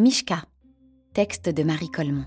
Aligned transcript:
Mishka, 0.00 0.42
texte 1.12 1.50
de 1.50 1.62
Marie 1.62 1.90
Colmont. 1.90 2.24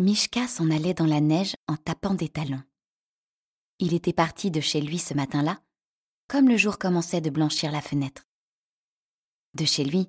Mishka 0.00 0.48
s'en 0.48 0.72
allait 0.72 0.92
dans 0.92 1.06
la 1.06 1.20
neige 1.20 1.54
en 1.68 1.76
tapant 1.76 2.14
des 2.14 2.28
talons. 2.28 2.60
Il 3.78 3.94
était 3.94 4.12
parti 4.12 4.50
de 4.50 4.60
chez 4.60 4.80
lui 4.80 4.98
ce 4.98 5.14
matin-là, 5.14 5.60
comme 6.26 6.48
le 6.48 6.56
jour 6.56 6.80
commençait 6.80 7.20
de 7.20 7.30
blanchir 7.30 7.70
la 7.70 7.80
fenêtre. 7.80 8.24
De 9.54 9.64
chez 9.64 9.84
lui, 9.84 10.08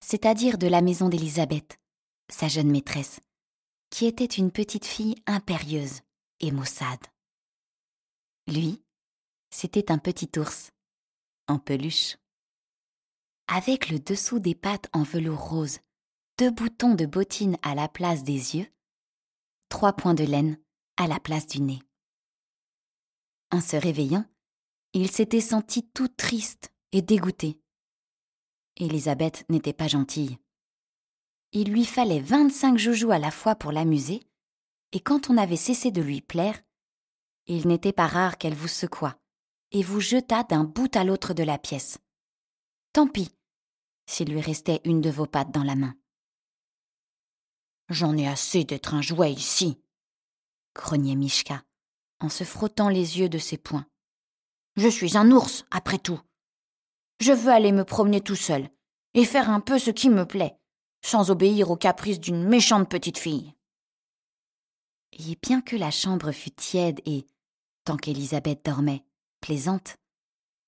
c'est-à-dire 0.00 0.58
de 0.58 0.66
la 0.66 0.82
maison 0.82 1.08
d'Élisabeth, 1.08 1.78
sa 2.30 2.48
jeune 2.48 2.70
maîtresse, 2.70 3.20
qui 3.90 4.06
était 4.06 4.24
une 4.24 4.50
petite 4.50 4.86
fille 4.86 5.16
impérieuse 5.26 6.00
et 6.40 6.50
maussade. 6.50 7.06
Lui, 8.46 8.82
c'était 9.50 9.90
un 9.90 9.98
petit 9.98 10.30
ours, 10.38 10.70
en 11.48 11.58
peluche. 11.58 12.16
Avec 13.48 13.90
le 13.90 13.98
dessous 13.98 14.38
des 14.38 14.54
pattes 14.54 14.88
en 14.92 15.02
velours 15.02 15.48
rose, 15.48 15.78
deux 16.38 16.50
boutons 16.50 16.94
de 16.94 17.06
bottines 17.06 17.58
à 17.62 17.74
la 17.74 17.88
place 17.88 18.22
des 18.22 18.56
yeux, 18.56 18.66
trois 19.68 19.92
points 19.92 20.14
de 20.14 20.24
laine 20.24 20.58
à 20.96 21.06
la 21.06 21.18
place 21.18 21.46
du 21.46 21.60
nez. 21.60 21.80
En 23.50 23.60
se 23.60 23.76
réveillant, 23.76 24.24
il 24.92 25.10
s'était 25.10 25.40
senti 25.40 25.86
tout 25.88 26.08
triste 26.08 26.72
et 26.92 27.02
dégoûté. 27.02 27.60
Élisabeth 28.80 29.44
n'était 29.50 29.74
pas 29.74 29.88
gentille. 29.88 30.38
Il 31.52 31.70
lui 31.70 31.84
fallait 31.84 32.20
vingt-cinq 32.20 32.78
joujoux 32.78 33.10
à 33.10 33.18
la 33.18 33.30
fois 33.30 33.54
pour 33.54 33.72
l'amuser, 33.72 34.22
et 34.92 35.00
quand 35.00 35.28
on 35.28 35.36
avait 35.36 35.56
cessé 35.56 35.90
de 35.90 36.00
lui 36.00 36.22
plaire, 36.22 36.58
il 37.46 37.68
n'était 37.68 37.92
pas 37.92 38.06
rare 38.06 38.38
qu'elle 38.38 38.54
vous 38.54 38.68
secoua 38.68 39.16
et 39.72 39.82
vous 39.82 40.00
jeta 40.00 40.44
d'un 40.44 40.64
bout 40.64 40.94
à 40.96 41.04
l'autre 41.04 41.34
de 41.34 41.42
la 41.42 41.58
pièce. 41.58 41.98
Tant 42.92 43.06
pis, 43.06 43.30
s'il 44.06 44.32
lui 44.32 44.40
restait 44.40 44.80
une 44.84 45.00
de 45.00 45.10
vos 45.10 45.26
pattes 45.26 45.52
dans 45.52 45.62
la 45.62 45.76
main. 45.76 45.94
J'en 47.88 48.16
ai 48.16 48.26
assez 48.26 48.64
d'être 48.64 48.94
un 48.94 49.02
jouet 49.02 49.32
ici, 49.32 49.80
grognait 50.74 51.16
Mishka, 51.16 51.62
en 52.20 52.28
se 52.28 52.44
frottant 52.44 52.88
les 52.88 53.18
yeux 53.18 53.28
de 53.28 53.38
ses 53.38 53.58
poings. 53.58 53.86
Je 54.76 54.88
suis 54.88 55.16
un 55.16 55.30
ours, 55.30 55.64
après 55.70 55.98
tout. 55.98 56.20
Je 57.20 57.32
veux 57.32 57.52
aller 57.52 57.72
me 57.72 57.84
promener 57.84 58.22
tout 58.22 58.36
seul 58.36 58.68
et 59.14 59.24
faire 59.24 59.50
un 59.50 59.60
peu 59.60 59.78
ce 59.78 59.90
qui 59.90 60.08
me 60.08 60.24
plaît, 60.24 60.56
sans 61.02 61.30
obéir 61.30 61.70
aux 61.70 61.76
caprices 61.76 62.18
d'une 62.18 62.44
méchante 62.44 62.88
petite 62.88 63.18
fille. 63.18 63.54
Et 65.12 65.36
bien 65.42 65.60
que 65.60 65.76
la 65.76 65.90
chambre 65.90 66.32
fût 66.32 66.50
tiède 66.50 67.00
et, 67.04 67.26
tant 67.84 67.96
qu'Élisabeth 67.96 68.64
dormait, 68.64 69.04
plaisante, 69.40 69.96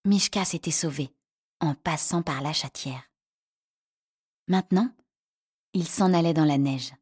Mishka 0.05 0.45
s'était 0.45 0.70
sauvé 0.70 1.14
en 1.61 1.75
passant 1.75 2.23
par 2.23 2.42
la 2.42 2.53
chatière. 2.53 3.11
Maintenant, 4.48 4.91
il 5.73 5.86
s'en 5.86 6.12
allait 6.12 6.34
dans 6.34 6.45
la 6.45 6.58
neige. 6.58 6.92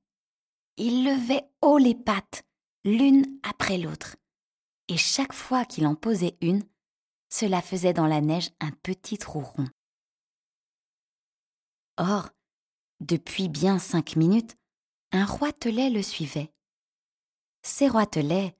Il 0.76 1.04
levait 1.04 1.44
haut 1.62 1.78
les 1.78 1.94
pattes, 1.94 2.44
l'une 2.84 3.24
après 3.42 3.78
l'autre, 3.78 4.16
et 4.88 4.96
chaque 4.96 5.32
fois 5.32 5.64
qu'il 5.64 5.86
en 5.86 5.94
posait 5.94 6.36
une, 6.40 6.62
cela 7.30 7.62
faisait 7.62 7.94
dans 7.94 8.06
la 8.06 8.20
neige 8.20 8.50
un 8.60 8.70
petit 8.70 9.16
trou 9.16 9.40
rond. 9.40 9.68
Or, 11.96 12.30
depuis 13.00 13.48
bien 13.48 13.78
cinq 13.78 14.16
minutes, 14.16 14.56
un 15.12 15.24
roitelet 15.24 15.90
le 15.90 16.02
suivait. 16.02 16.52
Ces 17.62 17.88
roitelets, 17.88 18.56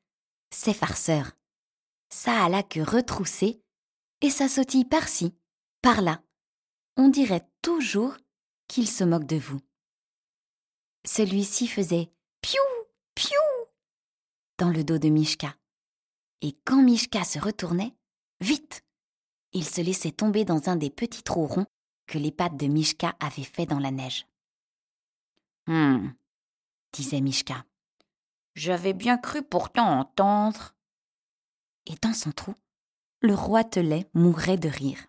ces 0.51 0.75
farceurs, 0.75 1.33
ça 2.09 2.45
a 2.45 2.49
la 2.49 2.63
queue 2.63 2.83
retroussée 2.83 3.63
et 4.21 4.31
ça 4.31 4.49
sautille 4.49 4.85
par-ci, 4.85 5.35
par-là. 5.83 6.23
On 6.97 7.09
dirait 7.09 7.49
toujours 7.63 8.17
qu'il 8.69 8.89
se 8.89 9.05
moque 9.05 9.27
de 9.27 9.37
vous. 9.37 9.61
Celui-ci 11.07 11.67
faisait 11.67 12.13
piou, 12.43 12.61
piou 13.15 13.35
dans 14.59 14.71
le 14.71 14.85
dos 14.85 14.99
de 14.99 15.09
Mishka. 15.09 15.57
Et 16.43 16.53
quand 16.65 16.83
Mishka 16.83 17.25
se 17.25 17.39
retournait, 17.39 17.97
vite, 18.41 18.85
il 19.53 19.65
se 19.65 19.81
laissait 19.81 20.13
tomber 20.13 20.45
dans 20.45 20.69
un 20.69 20.77
des 20.77 20.91
petits 20.91 21.23
trous 21.23 21.47
ronds 21.47 21.67
que 22.07 22.19
les 22.19 22.33
pattes 22.33 22.57
de 22.57 22.67
Mishka 22.67 23.17
avaient 23.21 23.43
fait 23.45 23.67
dans 23.67 23.79
la 23.79 23.91
neige. 23.91 24.27
Hum, 25.67 26.15
disait 26.93 27.21
Mishka. 27.21 27.65
J'avais 28.55 28.93
bien 28.93 29.17
cru 29.17 29.43
pourtant 29.43 30.01
entendre. 30.01 30.75
Et 31.87 31.95
dans 32.03 32.13
son 32.13 32.33
trou, 32.33 32.55
le 33.21 33.35
roi 33.35 33.65
Telet 33.65 34.09
mourait 34.15 34.59
de 34.59 34.69
rire. 34.69 35.07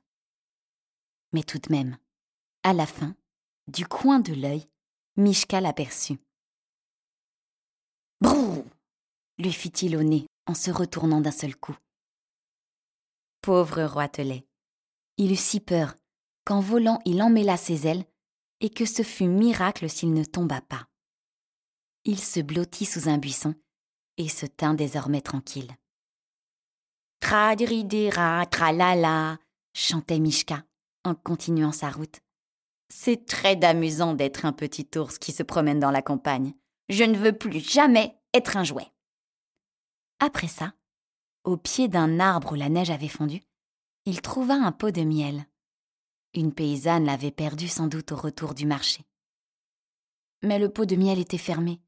Mais 1.33 1.43
tout 1.43 1.59
de 1.59 1.71
même, 1.71 1.97
à 2.63 2.73
la 2.73 2.85
fin, 2.85 3.15
du 3.67 3.85
coin 3.85 4.19
de 4.19 4.33
l'œil, 4.33 4.67
Mishka 5.17 5.61
l'aperçut. 5.61 6.19
Brrr 8.21 8.63
lui 9.37 9.51
fit-il 9.51 9.97
au 9.97 10.03
nez 10.03 10.27
en 10.45 10.53
se 10.53 10.69
retournant 10.69 11.21
d'un 11.21 11.31
seul 11.31 11.55
coup. 11.55 11.75
Pauvre 13.41 13.83
roitelet. 13.83 14.45
Il 15.17 15.31
eut 15.31 15.35
si 15.35 15.59
peur 15.59 15.95
qu'en 16.45 16.59
volant 16.59 16.99
il 17.05 17.23
emmêla 17.23 17.57
ses 17.57 17.87
ailes 17.87 18.05
et 18.59 18.69
que 18.69 18.85
ce 18.85 19.01
fut 19.01 19.27
miracle 19.27 19.89
s'il 19.89 20.13
ne 20.13 20.23
tomba 20.23 20.61
pas. 20.61 20.87
Il 22.05 22.19
se 22.19 22.39
blottit 22.39 22.85
sous 22.85 23.09
un 23.09 23.17
buisson 23.17 23.55
et 24.17 24.29
se 24.29 24.45
tint 24.45 24.75
désormais 24.75 25.21
tranquille. 25.21 25.75
Tradiridira, 27.19 28.45
tralala, 28.45 29.39
chantait 29.73 30.19
Mishka 30.19 30.63
en 31.03 31.15
continuant 31.15 31.71
sa 31.71 31.89
route. 31.89 32.19
C'est 32.89 33.25
très 33.25 33.59
amusant 33.63 34.13
d'être 34.13 34.45
un 34.45 34.53
petit 34.53 34.87
ours 34.97 35.17
qui 35.17 35.31
se 35.31 35.41
promène 35.41 35.79
dans 35.79 35.91
la 35.91 36.03
campagne. 36.03 36.53
Je 36.89 37.03
ne 37.05 37.17
veux 37.17 37.33
plus 37.33 37.59
jamais 37.59 38.19
être 38.35 38.57
un 38.57 38.63
jouet. 38.63 38.87
Après 40.19 40.47
ça, 40.47 40.73
au 41.43 41.57
pied 41.57 41.87
d'un 41.87 42.19
arbre 42.19 42.53
où 42.53 42.55
la 42.55 42.69
neige 42.69 42.89
avait 42.89 43.07
fondu, 43.07 43.41
il 44.05 44.21
trouva 44.21 44.55
un 44.55 44.71
pot 44.71 44.91
de 44.91 45.01
miel. 45.01 45.45
Une 46.33 46.53
paysanne 46.53 47.05
l'avait 47.05 47.31
perdu 47.31 47.67
sans 47.67 47.87
doute 47.87 48.11
au 48.11 48.15
retour 48.15 48.53
du 48.53 48.65
marché. 48.65 49.05
Mais 50.43 50.59
le 50.59 50.69
pot 50.69 50.85
de 50.85 50.95
miel 50.95 51.19
était 51.19 51.37
fermé, 51.37 51.81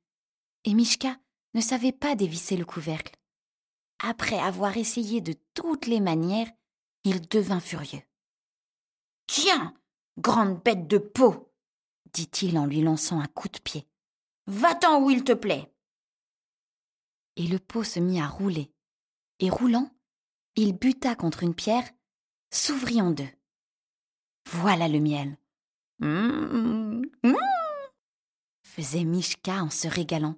et 0.64 0.74
Mishka 0.74 1.18
ne 1.54 1.62
savait 1.62 1.92
pas 1.92 2.16
dévisser 2.16 2.58
le 2.58 2.66
couvercle. 2.66 3.16
Après 4.00 4.40
avoir 4.40 4.78
essayé 4.78 5.22
de 5.22 5.34
toutes 5.54 5.88
les 5.88 6.00
manières, 6.00 6.52
il 7.04 7.22
devint 7.28 7.60
furieux. 7.60 8.02
Tiens, 9.28 9.74
grande 10.18 10.62
bête 10.62 10.88
de 10.88 10.98
peau 10.98 11.54
dit-il 12.14 12.58
en 12.58 12.66
lui 12.66 12.82
lançant 12.82 13.20
un 13.20 13.28
coup 13.28 13.50
de 13.50 13.60
pied. 13.60 13.88
Va-t'en 14.48 15.02
où 15.02 15.10
il 15.10 15.24
te 15.24 15.34
plaît. 15.34 15.74
Et 17.36 17.48
le 17.48 17.60
pot 17.60 17.84
se 17.84 18.00
mit 18.00 18.22
à 18.22 18.28
rouler, 18.28 18.73
et 19.44 19.50
roulant, 19.50 19.92
il 20.56 20.72
buta 20.72 21.16
contre 21.16 21.44
une 21.44 21.54
pierre, 21.54 21.90
s'ouvrit 22.50 23.02
en 23.02 23.12
deux. 23.12 23.28
Voilà 24.50 24.88
le 24.88 25.02
miel. 25.02 25.38
Mmh, 26.00 27.02
mmh, 27.24 27.36
faisait 28.64 29.04
Mishka 29.04 29.62
en 29.62 29.70
se 29.70 29.90
régalant. 29.90 30.36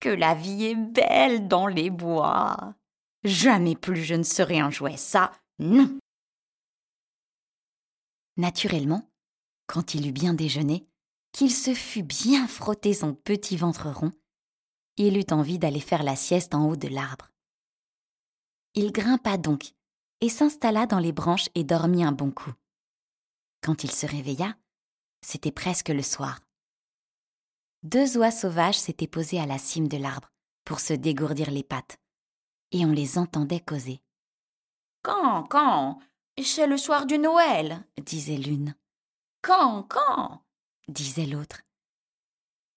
Que 0.00 0.10
la 0.10 0.34
vie 0.34 0.66
est 0.66 0.74
belle 0.74 1.48
dans 1.48 1.66
les 1.66 1.88
bois. 1.88 2.74
Jamais 3.24 3.74
plus 3.74 4.04
je 4.04 4.14
ne 4.14 4.22
serai 4.22 4.60
un 4.60 4.70
jouet, 4.70 4.98
ça, 4.98 5.32
non. 5.58 5.98
Naturellement, 8.36 9.10
quand 9.66 9.94
il 9.94 10.06
eut 10.06 10.12
bien 10.12 10.34
déjeuné, 10.34 10.86
qu'il 11.32 11.50
se 11.50 11.72
fut 11.72 12.02
bien 12.02 12.46
frotté 12.46 12.92
son 12.92 13.14
petit 13.14 13.56
ventre 13.56 13.88
rond, 13.88 14.12
il 14.98 15.16
eut 15.16 15.32
envie 15.32 15.58
d'aller 15.58 15.80
faire 15.80 16.02
la 16.02 16.16
sieste 16.16 16.54
en 16.54 16.68
haut 16.68 16.76
de 16.76 16.88
l'arbre. 16.88 17.30
Il 18.76 18.92
grimpa 18.92 19.38
donc 19.38 19.72
et 20.20 20.28
s'installa 20.28 20.86
dans 20.86 20.98
les 20.98 21.12
branches 21.12 21.48
et 21.54 21.64
dormit 21.64 22.04
un 22.04 22.12
bon 22.12 22.30
coup. 22.30 22.52
Quand 23.62 23.84
il 23.84 23.90
se 23.90 24.06
réveilla, 24.06 24.54
c'était 25.22 25.50
presque 25.50 25.88
le 25.88 26.02
soir. 26.02 26.40
Deux 27.82 28.18
oies 28.18 28.30
sauvages 28.30 28.78
s'étaient 28.78 29.06
posées 29.06 29.40
à 29.40 29.46
la 29.46 29.58
cime 29.58 29.88
de 29.88 29.96
l'arbre 29.96 30.30
pour 30.64 30.80
se 30.80 30.92
dégourdir 30.92 31.50
les 31.50 31.62
pattes, 31.62 31.98
et 32.70 32.84
on 32.84 32.92
les 32.92 33.16
entendait 33.16 33.60
causer. 33.60 34.02
Quand, 35.02 35.44
quand? 35.44 35.98
C'est 36.42 36.66
le 36.66 36.76
soir 36.76 37.06
du 37.06 37.18
Noël, 37.18 37.82
disait 38.02 38.36
l'une. 38.36 38.74
Quand, 39.40 39.84
quand 39.84 40.42
disait 40.88 41.26
l'autre. 41.26 41.62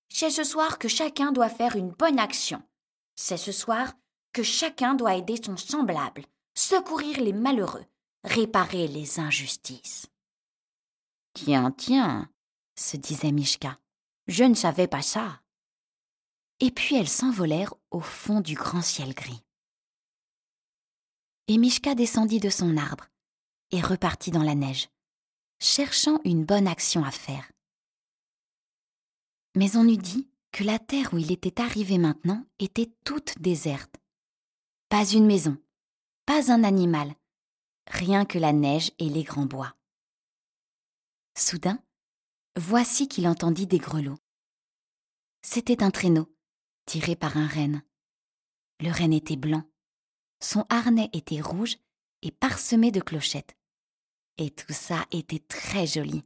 C'est 0.09 0.31
ce 0.31 0.43
soir 0.43 0.79
que 0.79 0.87
chacun 0.87 1.31
doit 1.31 1.49
faire 1.49 1.75
une 1.75 1.91
bonne 1.91 2.19
action. 2.19 2.63
C'est 3.15 3.37
ce 3.37 3.51
soir 3.51 3.93
que 4.33 4.43
chacun 4.43 4.93
doit 4.93 5.15
aider 5.15 5.39
son 5.43 5.57
semblable, 5.57 6.25
secourir 6.53 7.19
les 7.19 7.33
malheureux, 7.33 7.85
réparer 8.23 8.87
les 8.87 9.19
injustices. 9.19 10.07
Tiens, 11.33 11.71
tiens, 11.71 12.29
se 12.75 12.97
disait 12.97 13.31
Mishka. 13.31 13.79
Je 14.27 14.43
ne 14.43 14.53
savais 14.53 14.87
pas 14.87 15.01
ça. 15.01 15.41
Et 16.59 16.71
puis 16.71 16.95
elles 16.95 17.09
s'envolèrent 17.09 17.73
au 17.91 18.01
fond 18.01 18.41
du 18.41 18.55
grand 18.55 18.81
ciel 18.81 19.13
gris. 19.13 19.43
Et 21.47 21.57
Mishka 21.57 21.95
descendit 21.95 22.39
de 22.39 22.49
son 22.49 22.77
arbre 22.77 23.07
et 23.71 23.81
repartit 23.81 24.31
dans 24.31 24.43
la 24.43 24.55
neige, 24.55 24.89
cherchant 25.59 26.19
une 26.23 26.45
bonne 26.45 26.67
action 26.67 27.03
à 27.03 27.11
faire. 27.11 27.51
Mais 29.55 29.75
on 29.75 29.87
eût 29.87 29.97
dit 29.97 30.29
que 30.51 30.63
la 30.63 30.79
terre 30.79 31.13
où 31.13 31.17
il 31.17 31.31
était 31.31 31.61
arrivé 31.61 31.97
maintenant 31.97 32.45
était 32.59 32.91
toute 33.03 33.39
déserte. 33.39 33.95
Pas 34.89 35.05
une 35.05 35.27
maison, 35.27 35.55
pas 36.25 36.51
un 36.51 36.63
animal, 36.63 37.13
rien 37.85 38.25
que 38.25 38.39
la 38.39 38.53
neige 38.53 38.91
et 38.97 39.07
les 39.07 39.21
grands 39.21 39.45
bois. 39.45 39.75
Soudain, 41.37 41.77
voici 42.57 43.07
qu'il 43.07 43.27
entendit 43.27 43.67
des 43.67 43.77
grelots. 43.77 44.17
C'était 45.43 45.83
un 45.83 45.91
traîneau, 45.91 46.27
tiré 46.87 47.15
par 47.15 47.37
un 47.37 47.45
renne. 47.45 47.83
Le 48.79 48.91
renne 48.91 49.13
était 49.13 49.35
blanc, 49.35 49.63
son 50.41 50.65
harnais 50.69 51.11
était 51.13 51.39
rouge 51.39 51.77
et 52.23 52.31
parsemé 52.31 52.89
de 52.89 52.99
clochettes. 52.99 53.55
Et 54.39 54.49
tout 54.49 54.73
ça 54.73 55.05
était 55.11 55.43
très 55.47 55.85
joli. 55.85 56.23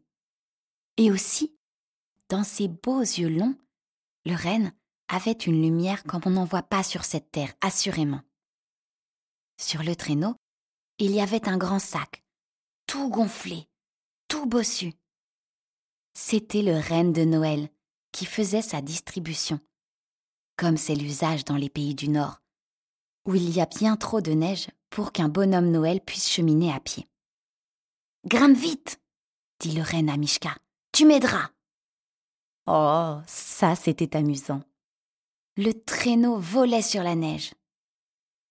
Et 0.96 1.12
aussi, 1.12 1.54
dans 2.30 2.46
ses 2.46 2.70
beaux 2.70 3.02
yeux 3.02 3.28
longs, 3.28 3.58
le 4.26 4.36
renne 4.36 4.74
avait 5.10 5.34
une 5.34 5.62
lumière 5.62 6.06
comme 6.06 6.22
on 6.26 6.30
n'en 6.30 6.46
voit 6.46 6.64
pas 6.64 6.84
sur 6.84 7.04
cette 7.04 7.30
terre, 7.30 7.54
assurément. 7.60 8.22
Sur 9.58 9.84
le 9.84 9.96
traîneau, 9.96 10.36
il 11.00 11.12
y 11.12 11.22
avait 11.22 11.48
un 11.48 11.58
grand 11.58 11.80
sac, 11.80 12.24
tout 12.88 13.10
gonflé, 13.10 13.68
tout 14.28 14.46
bossu. 14.46 14.94
C'était 16.14 16.62
le 16.62 16.80
renne 16.80 17.14
de 17.14 17.24
Noël 17.24 17.70
qui 18.12 18.26
faisait 18.26 18.62
sa 18.62 18.82
distribution, 18.82 19.60
comme 20.58 20.78
c'est 20.78 20.96
l'usage 20.96 21.46
dans 21.46 21.58
les 21.58 21.70
pays 21.70 21.96
du 21.96 22.10
Nord, 22.10 22.42
où 23.26 23.36
il 23.36 23.50
y 23.50 23.62
a 23.62 23.66
bien 23.66 23.96
trop 23.98 24.22
de 24.22 24.32
neige 24.32 24.68
pour 24.90 25.12
qu'un 25.12 25.30
bonhomme 25.30 25.72
Noël 25.72 26.02
puisse 26.02 26.30
cheminer 26.30 26.72
à 26.72 26.80
pied. 26.80 27.08
Grimpe 28.26 28.58
vite, 28.58 29.02
dit 29.60 29.72
le 29.72 29.82
renne 29.82 30.10
à 30.10 30.18
Mishka, 30.18 30.56
tu 30.92 31.06
m'aideras. 31.06 31.50
Oh, 32.68 33.20
ça 33.26 33.76
c'était 33.76 34.16
amusant. 34.16 34.62
Le 35.58 35.74
traîneau 35.74 36.38
volait 36.38 36.82
sur 36.82 37.04
la 37.04 37.16
neige. 37.16 37.54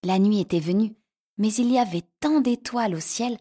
La 0.05 0.19
nuit 0.19 0.41
était 0.41 0.61
venue, 0.61 0.97
mais 1.39 1.53
il 1.55 1.71
y 1.71 1.79
avait 1.79 2.05
tant 2.21 2.41
d'étoiles 2.41 2.95
au 2.95 3.01
ciel 3.01 3.39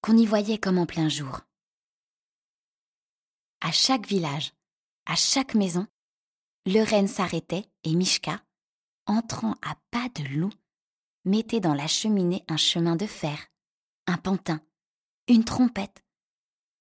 qu'on 0.00 0.16
y 0.16 0.26
voyait 0.26 0.58
comme 0.58 0.78
en 0.78 0.86
plein 0.86 1.08
jour. 1.08 1.40
À 3.60 3.72
chaque 3.72 4.06
village, 4.06 4.52
à 5.06 5.16
chaque 5.16 5.54
maison, 5.54 5.86
le 6.66 6.82
renne 6.82 7.08
s'arrêtait 7.08 7.66
et 7.82 7.94
Mishka, 7.94 8.42
entrant 9.06 9.56
à 9.62 9.76
pas 9.90 10.08
de 10.14 10.24
loup, 10.36 10.52
mettait 11.24 11.60
dans 11.60 11.74
la 11.74 11.86
cheminée 11.86 12.44
un 12.48 12.56
chemin 12.56 12.96
de 12.96 13.06
fer, 13.06 13.48
un 14.06 14.16
pantin, 14.16 14.60
une 15.28 15.44
trompette, 15.44 16.04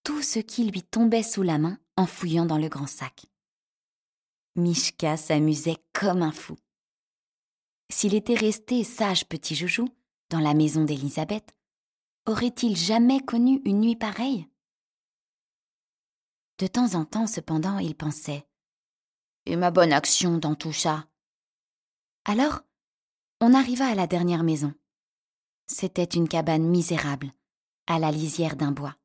tout 0.03 0.21
ce 0.21 0.39
qui 0.39 0.65
lui 0.65 0.83
tombait 0.83 1.23
sous 1.23 1.43
la 1.43 1.57
main 1.57 1.79
en 1.95 2.05
fouillant 2.05 2.45
dans 2.45 2.57
le 2.57 2.69
grand 2.69 2.87
sac. 2.87 3.25
Mishka 4.55 5.17
s'amusait 5.17 5.77
comme 5.93 6.21
un 6.21 6.31
fou. 6.31 6.55
S'il 7.89 8.15
était 8.15 8.35
resté 8.35 8.83
sage 8.83 9.27
petit 9.27 9.55
joujou 9.55 9.87
dans 10.29 10.39
la 10.39 10.53
maison 10.53 10.83
d'Élisabeth, 10.83 11.53
aurait-il 12.25 12.75
jamais 12.75 13.19
connu 13.19 13.61
une 13.65 13.81
nuit 13.81 13.95
pareille? 13.95 14.47
De 16.59 16.67
temps 16.67 16.95
en 16.95 17.05
temps, 17.05 17.27
cependant, 17.27 17.79
il 17.79 17.95
pensait 17.95 18.47
Et 19.45 19.55
ma 19.55 19.71
bonne 19.71 19.93
action 19.93 20.37
dans 20.37 20.55
tout 20.55 20.73
ça? 20.73 21.07
Alors, 22.25 22.61
on 23.41 23.53
arriva 23.53 23.87
à 23.87 23.95
la 23.95 24.07
dernière 24.07 24.43
maison. 24.43 24.73
C'était 25.67 26.03
une 26.03 26.27
cabane 26.27 26.63
misérable, 26.63 27.33
à 27.87 27.99
la 27.99 28.11
lisière 28.11 28.55
d'un 28.55 28.71
bois. 28.71 28.95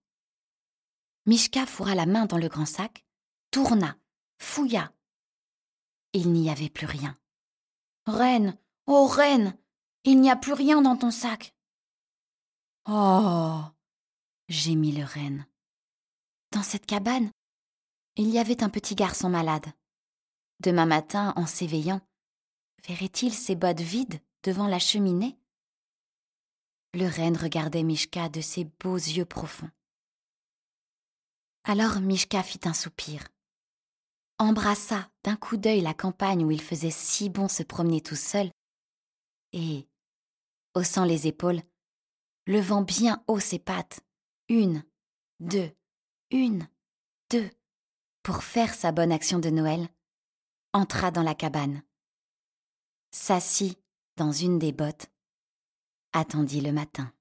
Mishka 1.26 1.66
fourra 1.66 1.94
la 1.94 2.06
main 2.06 2.26
dans 2.26 2.38
le 2.38 2.48
grand 2.48 2.66
sac, 2.66 3.04
tourna, 3.50 3.96
fouilla. 4.38 4.92
Il 6.12 6.32
n'y 6.32 6.50
avait 6.50 6.70
plus 6.70 6.86
rien. 6.86 7.18
Reine, 8.06 8.56
oh 8.88 9.06
reine, 9.06 9.56
il 10.04 10.20
n'y 10.20 10.30
a 10.30 10.36
plus 10.36 10.54
rien 10.54 10.82
dans 10.82 10.96
ton 10.96 11.10
sac. 11.10 11.54
Oh 12.86 13.60
gémit 14.48 14.92
le 14.92 15.04
renne. 15.04 15.46
Dans 16.52 16.62
cette 16.62 16.86
cabane, 16.86 17.30
il 18.16 18.30
y 18.30 18.38
avait 18.38 18.62
un 18.62 18.70
petit 18.70 18.94
garçon 18.94 19.28
malade. 19.28 19.66
Demain 20.60 20.86
matin, 20.86 21.34
en 21.36 21.46
s'éveillant, 21.46 22.00
verrait-il 22.88 23.32
ses 23.34 23.54
bottes 23.54 23.80
vides 23.80 24.20
devant 24.42 24.66
la 24.66 24.78
cheminée? 24.78 25.38
Le 26.94 27.06
renne 27.06 27.36
regardait 27.36 27.82
Mishka 27.82 28.30
de 28.30 28.40
ses 28.40 28.64
beaux 28.64 28.96
yeux 28.96 29.26
profonds. 29.26 29.70
Alors 31.64 32.00
Mishka 32.00 32.42
fit 32.42 32.60
un 32.64 32.72
soupir, 32.72 33.28
embrassa 34.38 35.10
d'un 35.24 35.36
coup 35.36 35.58
d'œil 35.58 35.82
la 35.82 35.92
campagne 35.92 36.42
où 36.42 36.50
il 36.50 36.62
faisait 36.62 36.90
si 36.90 37.28
bon 37.28 37.48
se 37.48 37.62
promener 37.62 38.00
tout 38.00 38.16
seul, 38.16 38.50
et, 39.52 39.88
haussant 40.74 41.04
les 41.04 41.26
épaules, 41.26 41.62
levant 42.46 42.82
bien 42.82 43.22
haut 43.26 43.40
ses 43.40 43.58
pattes, 43.58 44.00
une, 44.48 44.84
deux, 45.40 45.70
une, 46.30 46.68
deux, 47.30 47.50
pour 48.22 48.42
faire 48.42 48.74
sa 48.74 48.92
bonne 48.92 49.12
action 49.12 49.38
de 49.38 49.50
Noël, 49.50 49.88
entra 50.72 51.10
dans 51.10 51.22
la 51.22 51.34
cabane, 51.34 51.82
s'assit 53.10 53.78
dans 54.16 54.32
une 54.32 54.58
des 54.58 54.72
bottes, 54.72 55.10
attendit 56.12 56.60
le 56.60 56.72
matin. 56.72 57.12